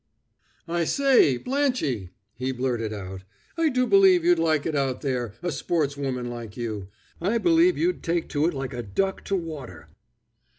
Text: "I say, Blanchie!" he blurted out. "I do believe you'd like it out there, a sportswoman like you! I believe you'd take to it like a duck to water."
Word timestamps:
"I 0.67 0.85
say, 0.85 1.37
Blanchie!" 1.37 2.09
he 2.33 2.51
blurted 2.51 2.91
out. 2.91 3.21
"I 3.55 3.69
do 3.69 3.85
believe 3.85 4.25
you'd 4.25 4.39
like 4.39 4.65
it 4.65 4.75
out 4.75 5.01
there, 5.01 5.35
a 5.43 5.51
sportswoman 5.51 6.27
like 6.27 6.57
you! 6.57 6.87
I 7.21 7.37
believe 7.37 7.77
you'd 7.77 8.01
take 8.01 8.27
to 8.29 8.47
it 8.47 8.53
like 8.55 8.73
a 8.73 8.81
duck 8.81 9.23
to 9.25 9.35
water." 9.35 9.89